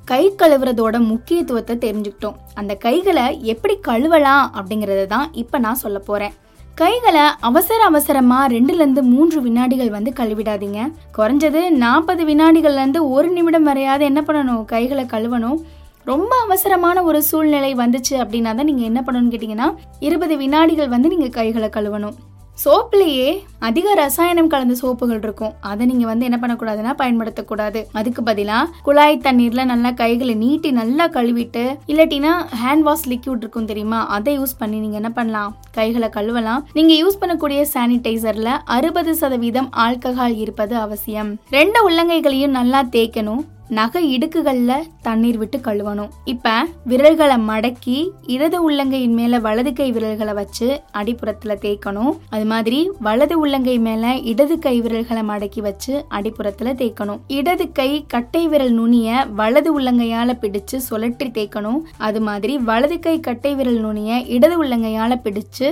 கை 0.06 0.24
கழுவுறதோட 0.42 0.96
முக்கியத்துவத்தை 1.12 1.76
தெரிஞ்சுக்கிட்டோம். 1.86 2.40
அந்த 2.62 2.74
கைகளை 2.88 3.28
எப்படி 3.54 3.76
கழுவலாம் 3.90 4.48
அப்படிங்கறத 4.60 5.06
தான் 5.14 5.30
இப்போ 5.44 5.58
நான் 5.68 5.84
சொல்ல 5.86 6.00
போறேன். 6.10 6.36
கைகளை 6.80 7.22
அவசர 7.40 7.84
அவசரமா 7.84 8.38
ரெண்டுல 8.48 8.82
இருந்து 8.82 9.02
மூன்று 9.04 9.42
வினாடிகள் 9.42 9.90
வந்து 9.90 10.12
கழுவிடாதீங்க. 10.20 10.80
குறைஞ்சது 11.18 11.62
நாற்பது 11.84 12.24
வினாடிகள்ல 12.26 12.82
இருந்து 12.84 13.10
ஒரு 13.10 13.30
நிமிடம் 13.36 13.68
வரையாவது 13.68 14.00
என்ன 14.00 14.22
பண்ணணும்? 14.22 14.66
கைகளை 14.66 15.06
கழுவணும். 15.06 15.60
ரொம்ப 16.04 16.32
அவசரமான 16.46 17.04
ஒரு 17.04 17.24
சூழ்நிலை 17.24 17.76
வந்துச்சு 17.76 18.16
அப்படின்னா 18.24 18.56
தான் 18.56 18.70
நீங்க 18.70 18.84
என்ன 18.90 19.04
பண்ணணும்னு 19.06 19.34
கேட்டீங்கன்னா 19.36 19.68
இருபது 20.00 20.38
வினாடிகள் 20.38 20.94
வந்து 20.96 21.12
நீங்க 21.14 21.30
கைகளை 21.40 21.70
கழுவணும். 21.70 22.18
சோப்புலேயே 22.64 23.30
அதிக 23.60 23.94
ரசாயனம் 23.94 24.48
கலந்த 24.48 24.76
சோப்புகள் 24.82 25.22
இருக்கும். 25.24 25.54
அதை 25.60 25.86
நீங்க 25.86 26.06
வந்து 26.06 26.28
என்ன 26.28 26.38
பண்ணக்கூடாதுன்னா 26.42 26.94
பயன்படுத்தக்கூடாது. 27.02 27.80
அதுக்கு 27.92 28.22
பதிலா 28.22 28.60
குழாய் 28.84 29.22
தண்ணீர்ல 29.24 29.66
நல்லா 29.66 29.92
கைகளை 29.92 30.36
நீட்டி 30.36 30.72
நல்லா 30.72 31.08
கழுவிட்டு 31.08 31.64
இல்லாட்டினா 31.88 32.32
ஹேண்ட் 32.64 32.86
வாஷ் 32.88 33.10
லிக்யூட் 33.10 33.44
இருக்கும் 33.46 33.66
தெரியுமா? 33.66 34.08
அதை 34.08 34.40
யூஸ் 34.40 34.60
பண்ணி 34.60 34.80
நீங்க 34.80 34.96
என்ன 34.96 35.10
பண்ணலாம்? 35.10 35.56
கைகளை 35.72 36.10
கழுவலாம். 36.18 36.64
நீங்க 36.74 36.94
யூஸ் 37.02 37.22
பண்ணக்கூடிய 37.24 37.66
சானிடைசர்ல 37.74 38.58
அறுபது 38.66 39.16
சதவீதம் 39.16 39.70
ஆல்கஹால் 39.78 40.38
இருப்பது 40.38 40.76
அவசியம். 40.76 41.34
ரெண்டு 41.50 41.90
உள்ளங்கைகளையும் 41.90 42.58
நல்லா 42.60 42.84
தேய்க்கணும். 42.84 43.44
நகை 43.78 44.02
இடுக்குகளில் 44.16 44.86
தண்ணீர் 45.06 45.38
விட்டு 45.42 45.58
கழுவணும். 45.68 46.12
இப்போ 46.34 46.54
விரல்களை 46.90 47.38
மடக்கி 47.50 47.98
இடது 48.34 48.58
உள்ளங்கையின் 48.68 49.16
மேலே 49.20 49.38
வலது 49.46 49.74
கை 49.74 49.88
விரல்களை 49.96 50.34
வச்சு 50.40 50.68
அடிப்புறத்தில் 51.00 51.62
தேய்க்கணும். 51.64 52.14
அது 52.36 52.46
மாதிரி 52.52 52.80
வலது 53.08 53.38
உள்ளங்கை 53.44 53.78
மேலே 53.88 54.12
இடது 54.32 54.58
கை 54.66 54.76
விரல்களை 54.86 55.24
மடக்கி 55.32 55.62
வச்சு 55.68 55.94
அடிப்புறத்தில் 56.18 56.78
தேய்க்கணும். 56.82 57.20
இடது 57.38 57.72
கை 57.72 57.90
கட்டை 58.16 58.44
விரல் 58.54 58.76
நுனிய 58.80 59.26
வலது 59.42 59.72
உள்ளங்கையால் 59.80 60.40
பிடிச்சு 60.44 60.80
சுழற்றி 60.90 61.30
தேய்க்கணும். 61.38 61.80
அது 61.98 62.22
மாதிரி 62.30 62.56
வலது 62.58 63.00
கை 63.00 63.20
கட்டை 63.20 63.54
விரல் 63.56 63.82
நுனிய 63.86 64.20
இடது 64.38 64.58
உள்ளங்கையால் 64.64 65.24
பிடிச்சு 65.26 65.70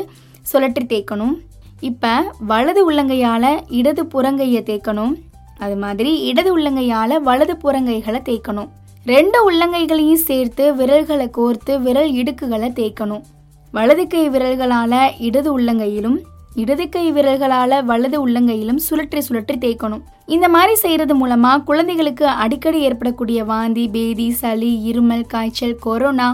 சுழற்றி 0.53 0.85
தேய்க்கணும். 0.93 1.35
இப்போ 1.89 2.15
வலது 2.49 2.81
உள்ளங்கையால் 2.89 3.51
இடது 3.79 4.03
புறங்கையை 4.15 4.63
தேய்க்கணும். 4.71 5.13
அது 5.63 5.75
மாதிரி 5.83 6.11
இடது 6.29 6.49
உள்ளங்கையால் 6.55 7.15
வலது 7.27 7.55
புறங்கைகளை 7.63 8.19
தேய்க்கணும். 8.29 8.69
ரெண்டு 9.05 9.37
உள்ளங்கைகளையும் 9.47 10.25
சேர்த்து 10.27 10.65
விரல்களை 10.79 11.27
கோர்த்து 11.37 11.73
விரல் 11.85 12.11
இடுக்குகளை 12.19 12.69
தேய்க்கணும். 12.79 13.23
வலது 13.73 14.03
கை 14.13 14.23
விரல்களால் 14.33 15.01
இடது 15.27 15.49
உள்ளங்கையிலும் 15.57 16.17
இடது 16.61 16.85
கை 16.93 17.05
விரல்களால் 17.15 17.77
வலது 17.89 18.17
உள்ளங்கையிலும் 18.25 18.81
சுழற்றி 18.87 19.21
சுழற்றி 19.27 19.55
தேய்க்கணும். 19.63 20.03
இந்த 20.35 20.47
மாதிரி 20.55 20.73
செய்கிறது 20.83 21.13
மூலமாக 21.21 21.63
குழந்தைகளுக்கு 21.69 22.25
அடிக்கடி 22.43 22.79
ஏற்படக்கூடிய 22.89 23.39
வாந்தி 23.51 23.85
பேதி 23.95 24.27
சளி 24.41 24.71
இருமல் 24.91 25.25
காய்ச்சல் 25.33 25.81
கொரோனா 25.85 26.29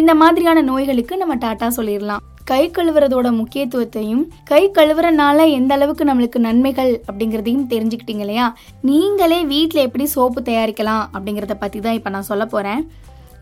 இந்த 0.00 0.14
மாதிரியான 0.22 0.58
நோய்களுக்கு 0.70 1.14
நம்ம 1.22 1.36
டாட்டா 1.44 1.68
சொல்லிடலாம். 1.78 2.24
கை 2.50 2.62
கழுவுறதோட 2.68 3.28
முக்கியத்துவத்தையும் 3.38 4.22
கை 4.44 4.62
கழுவுறனால 4.70 5.38
எந்த 5.52 5.72
அளவுக்கு 5.76 6.04
நம்மளுக்கு 6.04 6.38
நன்மைகள் 6.46 6.92
அப்படிங்கிறதையும் 7.06 7.68
தெரிஞ்சுக்கிட்டீங்க 7.70 8.24
இல்லையா? 8.24 8.46
நீங்களே 8.84 9.38
வீட்டில் 9.50 9.86
எப்படி 9.86 10.06
சோப்பு 10.14 10.40
தயாரிக்கலாம் 10.42 11.04
அப்படிங்கிறத 11.12 11.56
பற்றி 11.58 11.80
தான் 11.80 11.98
இப்போ 11.98 12.10
நான் 12.10 12.28
சொல்ல 12.30 12.44
போகிறேன் 12.46 12.82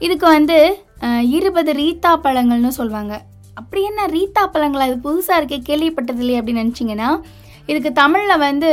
இதுக்கு 0.00 0.26
வந்து 0.30 0.56
அஹ், 1.02 1.24
இருபது 1.36 1.72
ரீத்தா 1.78 2.12
பழங்கள்னு 2.22 2.72
சொல்லுவாங்க 2.78 3.14
அப்படி 3.56 3.80
என்ன 3.86 4.00
ரீத்தா 4.12 4.42
பழங்களா? 4.48 4.84
இது 4.88 4.98
புதுசாக 5.04 5.38
இருக்கே 5.40 5.58
கேள்விப்பட்டது 5.66 6.20
இல்லையே 6.20 6.40
அப்படின்னு 6.40 6.64
நினச்சிங்கன்னா 6.64 7.08
இதுக்கு 7.68 7.90
தமிழில் 7.98 8.42
வந்து 8.42 8.70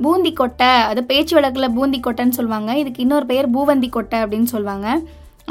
பூந்தி 0.00 0.30
கொட்டை 0.34 0.68
அது 0.90 1.00
பேச்சு 1.08 1.32
வழக்கில் 1.36 1.74
பூந்தி 1.74 1.98
கொட்டைன்னு 2.00 2.36
சொல்லுவாங்க 2.36 2.70
இதுக்கு 2.78 3.02
இன்னொரு 3.04 3.26
பெயர் 3.26 3.48
பூவந்தி 3.54 3.88
கொட்டை 3.90 4.18
அப்படின்னு 4.22 4.50
சொல்லுவாங்க 4.52 4.86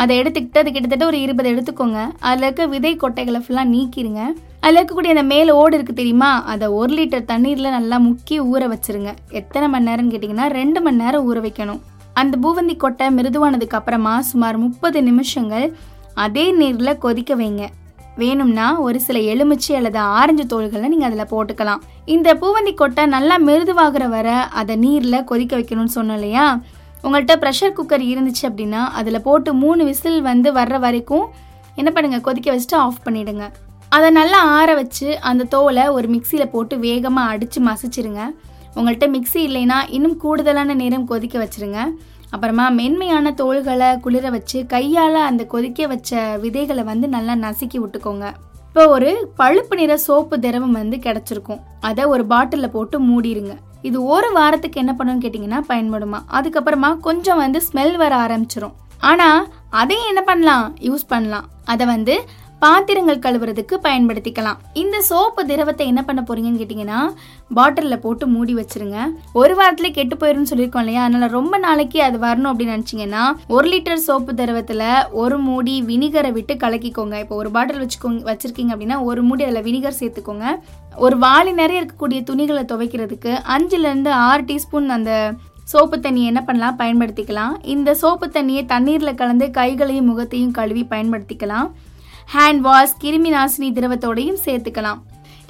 அதை 0.01 0.13
எடுத்துக்கிட்டு 0.21 0.61
அது 0.61 0.71
கிட்டத்தட்ட 0.75 1.05
ஒரு 1.11 1.17
இருபது 1.25 1.49
எடுத்துக்கோங்க. 1.53 1.99
அதில் 2.27 2.45
இருக்க 2.47 2.65
விதை 2.73 2.93
கொட்டைகளை 3.03 3.41
ஃபுல்லாக 3.45 3.71
நீக்கிடுங்க 3.73 4.21
அதில் 4.63 4.79
இருக்கக்கூடிய 4.79 5.13
அந்த 5.15 5.25
மேலே 5.33 5.51
ஓடு 5.61 5.73
இருக்குது 5.77 5.99
தெரியுமா? 6.01 6.31
அதை 6.53 6.67
ஒரு 6.79 6.93
லிட்டர் 6.97 7.29
தண்ணீரில் 7.31 7.75
நல்லா 7.77 7.97
முக்கி 8.07 8.37
ஊற 8.51 8.63
வச்சிருங்க. 8.73 9.11
எத்தனை 9.39 9.67
மணி 9.73 9.87
நேரம்னு 9.89 10.13
கேட்டிங்கன்னா 10.13 10.47
ரெண்டு 10.59 10.81
மணி 10.85 11.01
நேரம் 11.03 11.25
ஊற 11.29 11.39
வைக்கணும். 11.47 11.81
அந்த 12.21 12.35
பூவந்தி 12.43 12.75
கொட்டை 12.83 13.05
மிருதுவானதுக்கு 13.17 13.77
அப்புறமா 13.79 14.13
சுமார் 14.29 14.57
முப்பது 14.65 15.01
நிமிஷங்கள் 15.09 15.67
அதே 16.25 16.45
நீரில் 16.61 17.01
கொதிக்க 17.03 17.33
வைங்க. 17.41 17.65
வேணும்னா 18.21 18.65
ஒரு 18.85 18.97
சில 19.05 19.17
எலுமிச்சை 19.33 19.75
அல்லது 19.79 19.99
ஆரஞ்சு 20.19 20.45
தோள்களை 20.53 20.87
நீங்கள் 20.93 21.09
அதில் 21.09 21.31
போட்டுக்கலாம். 21.33 21.83
இந்த 22.15 22.29
பூவந்தி 22.41 22.73
கொட்டை 22.81 23.03
நல்லா 23.15 23.35
மிருதுவாகிற 23.47 24.05
வரை 24.15 24.37
அதை 24.61 24.75
நீரில் 24.85 25.27
கொதிக்க 25.29 25.53
வைக்கணும்னு 25.59 25.97
சொன்னோம் 25.97 26.19
இல்லையா? 26.19 26.45
உங்கள்கிட்ட 27.03 27.35
ப்ரெஷர் 27.43 27.75
குக்கர் 27.77 28.03
இருந்துச்சு 28.11 28.43
அப்படின்னா 28.49 28.81
அதில் 28.99 29.25
போட்டு 29.27 29.49
மூணு 29.63 29.81
விசில் 29.89 30.19
வந்து 30.29 30.49
வர்ற 30.59 30.77
வரைக்கும் 30.85 31.25
என்ன 31.79 31.89
பண்ணுங்கள் 31.95 32.25
கொதிக்க 32.27 32.49
வச்சுட்டு 32.53 32.77
ஆஃப் 32.85 33.03
பண்ணிடுங்க. 33.05 33.45
அதை 33.95 34.07
நல்லா 34.19 34.39
ஆற 34.57 34.69
வச்சு 34.79 35.07
அந்த 35.29 35.47
தோலை 35.53 35.85
ஒரு 35.97 36.07
மிக்சியில் 36.15 36.51
போட்டு 36.55 36.75
வேகமாக 36.87 37.31
அடித்து 37.33 37.59
மசிச்சிருங்க. 37.67 38.23
உங்கள்கிட்ட 38.75 39.07
மிக்சி 39.15 39.39
இல்லைன்னா 39.47 39.77
இன்னும் 39.95 40.17
கூடுதலான 40.23 40.75
நேரம் 40.81 41.07
கொதிக்க 41.11 41.37
வச்சிருங்க. 41.43 41.79
அப்புறமா 42.33 42.65
மென்மையான 42.79 43.31
தோள்களை 43.39 43.87
குளிர 44.03 44.25
வச்சு 44.35 44.59
கையால் 44.73 45.17
அந்த 45.29 45.43
கொதிக்க 45.53 45.87
வச்ச 45.93 46.19
விதைகளை 46.43 46.83
வந்து 46.91 47.07
நல்லா 47.15 47.35
நசுக்கி 47.45 47.77
விட்டுக்கோங்க. 47.83 48.25
இப்போ 48.67 48.83
ஒரு 48.95 49.11
பழுப்பு 49.39 49.75
நிற 49.79 49.93
சோப்பு 50.05 50.35
திரவம் 50.43 50.77
வந்து 50.79 50.97
கிடச்சிருக்கும். 51.05 51.61
அதை 51.89 52.03
ஒரு 52.13 52.25
பாட்டிலில் 52.33 52.73
போட்டு 52.75 52.97
மூடிடுங்க 53.07 53.55
இது 53.81 54.03
ஒரு 54.03 54.31
வாரத்துக்கு 54.33 54.79
என்ன 54.79 54.95
பண்ணுன்னு 54.97 55.23
கேட்டிங்கன்னா 55.25 55.59
பயன்படுமா. 55.69 56.19
அதுக்கப்புறமா 56.31 56.99
கொஞ்சம் 56.99 57.37
வந்து 57.37 57.61
ஸ்மெல் 57.73 57.95
வர 57.95 58.15
ஆரம்பிச்சிரும். 58.25 58.75
ஆனால் 58.99 59.47
அதையும் 59.69 60.07
என்ன 60.07 60.21
பண்ணலாம்? 60.21 60.75
யூஸ் 60.77 61.05
பண்ணலாம். 61.07 61.45
அதை 61.65 61.85
வந்து 61.85 62.15
பாத்திரங்கள் 62.63 63.21
கழுவுறதுக்கு 63.23 63.75
பயன்படுத்திக்கலாம். 63.83 64.57
இந்த 64.81 64.97
சோப்பு 65.09 65.41
திரவத்தை 65.51 65.85
என்ன 65.91 66.01
பண்ண 66.07 66.21
போறீங்கன்னு 66.27 66.61
கேட்டிங்கன்னா 66.61 67.01
பாட்டிலில் 67.57 68.01
போட்டு 68.05 68.25
மூடி 68.33 68.53
வச்சிருங்க. 68.57 68.97
ஒரு 69.41 69.53
வாரத்துல 69.59 69.89
கெட்டு 69.97 70.15
போயிரும் 70.21 70.49
சொல்லியிருக்கோம் 70.49 70.83
இல்லையா? 70.85 71.03
அதனால 71.03 71.27
ரொம்ப 71.37 71.57
நாளைக்கு 71.65 71.99
அது 72.07 72.17
வரணும் 72.25 72.49
அப்படின்னு 72.51 72.75
நினச்சிங்கன்னா 72.77 73.23
ஒரு 73.55 73.67
லிட்டர் 73.73 74.03
சோப்பு 74.07 74.33
திரவத்தில் 74.41 74.85
ஒரு 75.21 75.37
மூடி 75.47 75.75
வினிகரை 75.91 76.31
விட்டு 76.37 76.55
கலக்கிக்கோங்க. 76.63 77.17
இப்போ 77.23 77.35
ஒரு 77.41 77.51
பாட்டில் 77.57 77.83
வச்சுக்கோங்க 77.83 78.29
வச்சிருக்கீங்க 78.31 78.73
அப்படின்னா 78.75 78.99
ஒரு 79.11 79.23
மூடி 79.29 79.43
அதில் 79.49 79.65
வினிகர் 79.69 79.99
சேர்த்துக்கோங்க. 80.01 80.47
ஒரு 81.05 81.17
வாளி 81.25 81.53
நிறைய 81.61 81.81
இருக்கக்கூடிய 81.81 82.21
துணிகளை 82.31 82.63
துவைக்கிறதுக்கு 82.73 83.33
அஞ்சுலேருந்து 83.57 84.13
ஆறு 84.29 84.43
டீஸ்பூன் 84.49 84.95
அந்த 84.97 85.11
சோப்பு 85.73 85.97
தண்ணியை 86.03 86.29
என்ன 86.31 86.41
பண்ணலாம்? 86.45 86.79
பயன்படுத்திக்கலாம். 86.79 87.53
இந்த 87.73 87.89
சோப்பு 88.01 88.27
தண்ணியை 88.35 88.63
தண்ணீரில் 88.71 89.19
கலந்து 89.21 89.47
கைகளையும் 89.57 90.09
முகத்தையும் 90.11 90.55
கழுவி 90.59 90.83
பயன்படுத்திக்கலாம். 90.93 91.69
ஹேண்ட் 92.33 92.61
வாஷ் 92.65 92.91
கிருமி 93.03 93.29
நாசினி 93.35 93.67
திரவத்தோடையும் 93.77 94.41
சேர்த்துக்கலாம். 94.43 94.99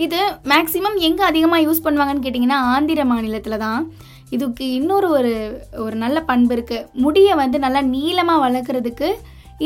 இது 0.06 0.20
மேக்ஸிமம் 0.52 0.96
எங்கே 1.08 1.24
அதிகமாக 1.30 1.66
யூஸ் 1.66 1.82
பண்ணுவாங்கன்னு 1.86 2.24
கேட்டிங்கன்னா 2.26 2.60
ஆந்திர 2.74 3.04
மாநிலத்தில் 3.10 3.64
தான் 3.64 3.82
இதுக்கு 4.36 4.66
இன்னொரு 4.78 5.08
ஒரு 5.18 5.34
ஒரு 5.86 5.96
நல்ல 6.04 6.22
பண்பு 6.30 6.54
இருக்குது 6.58 6.86
முடியை 7.06 7.34
வந்து 7.42 7.60
நல்லா 7.66 7.82
நீளமாக 7.96 8.44
வளர்க்குறதுக்கு 8.46 9.10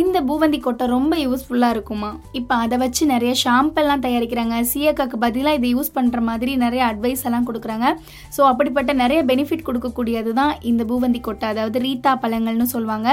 இந்த 0.02 0.18
பூவந்தி 0.30 0.60
கொட்டை 0.66 0.88
ரொம்ப 0.96 1.14
யூஸ்ஃபுல்லாக 1.26 1.76
இருக்குமா? 1.76 2.12
இப்போ 2.40 2.54
அதை 2.64 2.78
வச்சு 2.84 3.04
நிறைய 3.14 3.34
ஷாம்பெல்லாம் 3.44 4.04
தயாரிக்கிறாங்க. 4.06 4.56
சீயக்காக்கு 4.74 5.18
பதிலாக 5.28 5.58
இதை 5.60 5.70
யூஸ் 5.76 5.96
பண்ணுற 5.98 6.20
மாதிரி 6.32 6.54
நிறைய 6.66 6.84
அட்வைஸ் 6.92 7.26
எல்லாம் 7.30 7.48
கொடுக்குறாங்க. 7.50 7.88
ஸோ 8.36 8.44
அப்படிப்பட்ட 8.52 8.94
நிறைய 9.06 9.22
பெனிஃபிட் 9.32 9.68
கொடுக்கக்கூடியது 9.70 10.34
தான் 10.42 10.54
இந்த 10.72 10.84
பூவந்தி 10.92 11.22
கொட்டை. 11.30 11.48
அதாவது 11.54 11.80
ரீத்தா 11.88 12.14
பழங்கள்னு 12.24 12.68
சொல்லுவாங்க. 12.76 13.10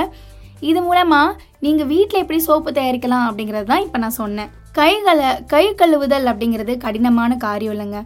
இது 0.68 0.80
மூலமாக 0.86 1.36
நீங்கள் 1.64 1.88
வீட்டில் 1.92 2.22
எப்படி 2.22 2.40
சோப்பு 2.46 2.70
தயாரிக்கலாம் 2.78 3.26
அப்படிங்கிறது 3.28 3.66
தான் 3.72 3.84
இப்போ 3.86 3.98
நான் 4.04 4.18
சொன்னேன். 4.22 4.50
கைகளை 4.78 5.28
கை 5.52 5.64
கழுவுதல் 5.80 6.28
அப்படிங்கிறது 6.32 6.72
கடினமான 6.84 7.36
காரியம் 7.46 7.74
இல்லைங்க. 7.74 8.00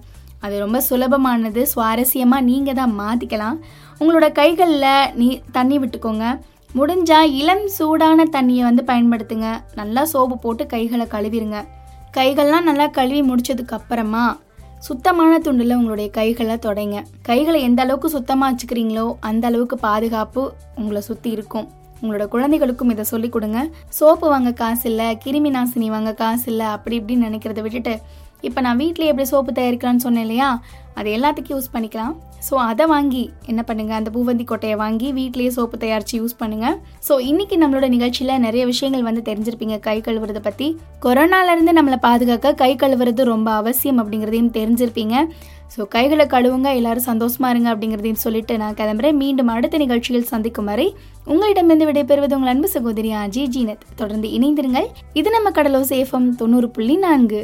அது 0.44 0.54
ரொம்ப 0.64 0.78
சுலபமானது 0.88 1.62
சுவாரஸ்யமாக 1.72 2.46
நீங்கள் 2.50 2.78
தான் 2.80 2.94
மாற்றிக்கலாம் 3.02 3.58
உங்களோட 4.00 4.26
கைகளில் 4.40 5.10
நீ 5.20 5.28
தண்ணி 5.56 5.76
விட்டுக்கோங்க. 5.82 6.26
முடிஞ்சால் 6.78 7.32
இளம் 7.40 7.66
சூடான 7.76 8.24
தண்ணியை 8.36 8.62
வந்து 8.68 8.82
பயன்படுத்துங்க. 8.90 9.48
நல்லா 9.80 10.02
சோப்பு 10.12 10.38
போட்டு 10.44 10.64
கைகளை 10.74 11.06
கழுவிடுங்க 11.14 11.60
கைகள்லாம் 12.16 12.66
நல்லா 12.68 12.86
கழுவி 12.98 13.22
முடிச்சதுக்கு 13.28 13.76
அப்புறமா 13.78 14.24
சுத்தமான 14.88 15.32
துண்டில் 15.44 15.78
உங்களுடைய 15.78 16.08
கைகளை 16.18 16.56
தொடைங்க. 16.66 16.98
கைகளை 17.28 17.60
எந்த 17.68 17.80
அளவுக்கு 17.84 18.08
சுத்தமாக 18.16 18.50
வச்சுக்கிறீங்களோ 18.50 19.06
அந்த 19.28 19.44
அளவுக்கு 19.50 19.76
பாதுகாப்பு 19.86 20.42
உங்களை 20.80 21.02
சுற்றி 21.08 21.30
இருக்கும். 21.36 21.66
உங்களோட 22.04 22.26
குழந்தைகளுக்கும் 22.34 22.92
இதை 22.94 23.06
சொல்லிக் 23.12 23.34
கொடுங்க. 23.36 23.60
சோப்பு 23.98 24.28
வாங்க 24.34 24.52
காசு 24.60 24.84
இல்லை 24.90 25.08
கிருமி 25.24 25.52
நாசினி 25.56 25.88
வாங்க 25.96 26.12
காசு 26.22 26.46
இல்லை 26.52 26.68
அப்படி 26.76 26.96
இப்படின்னு 27.00 27.28
நினைக்கிறத 27.30 27.62
விட்டுட்டு 27.66 27.96
இப்போ 28.46 28.60
நான் 28.64 28.80
வீட்டில் 28.80 29.10
எப்படி 29.10 29.24
சோப்பு 29.30 29.50
தயாரிக்கலாம்னு 29.58 30.04
சொன்னேன் 30.04 30.24
இல்லையா? 30.26 30.48
அது 30.98 31.08
எல்லாத்துக்கும் 31.16 31.54
யூஸ் 31.56 31.70
பண்ணிக்கலாம். 31.74 32.14
ஸோ 32.46 32.54
அதை 32.70 32.84
வாங்கி 32.92 33.22
என்ன 33.50 33.60
பண்ணுங்க? 33.68 33.92
அந்த 34.00 34.10
பூவந்தி 34.16 34.44
கொட்டையை 34.50 34.76
வாங்கி 34.82 35.08
வீட்லேயே 35.18 35.50
சோப்பு 35.56 35.76
தயாரித்து 35.84 36.18
யூஸ் 36.20 36.36
பண்ணுங்க. 36.42 36.66
ஸோ 37.06 37.14
இன்னைக்கு 37.30 37.56
நம்மளோட 37.62 37.88
நிகழ்ச்சியில் 37.94 38.42
நிறைய 38.46 38.62
விஷயங்கள் 38.72 39.06
வந்து 39.08 39.22
தெரிஞ்சிருப்பீங்க. 39.30 39.78
கை 39.86 39.96
கழுவுறதை 40.08 40.42
பற்றி 40.48 40.68
கொரோனாலேருந்து 41.06 41.74
நம்மளை 41.78 41.98
பாதுகாக்க 42.08 42.54
கை 42.62 42.72
கழுவுறது 42.82 43.24
ரொம்ப 43.34 43.50
அவசியம் 43.60 44.00
அப்படிங்கிறதையும் 44.02 44.54
தெரிஞ்சிருப்பீங்க. 44.58 45.16
ஸோ 45.74 45.82
கைகளை 45.94 46.24
கழுவுங்க 46.32 46.68
எல்லாரும் 46.78 47.06
சந்தோஷமா 47.10 47.48
இருங்க 47.52 47.68
அப்படிங்கிறதையும் 47.74 48.20
சொல்லிட்டு 48.24 48.54
நான் 48.62 48.76
கிளம்புறேன். 48.80 49.16
மீண்டும் 49.22 49.50
அடுத்த 49.54 49.76
நிகழ்ச்சியில் 49.82 50.30
சந்திக்கும் 50.32 50.68
வரை 50.70 50.86
உங்களிடமிருந்து 51.32 51.88
விடைபெறுவது 51.90 52.36
உங்கள் 52.38 52.52
அன்பு 52.52 52.68
சகோதரி 52.68 53.12
அஜய் 53.24 53.52
ஜீனத். 53.56 53.84
தொடர்ந்து 54.00 54.28
இணைந்திருங்கள். 54.38 54.88
இது 55.20 55.30
நம்ம 55.30 55.50
கடலோ 55.50 55.82
சேஃபம் 55.92 56.28
தொண்ணூறு 56.42 56.70
புள்ளி 56.70 56.96
நான்கு. 57.06 57.42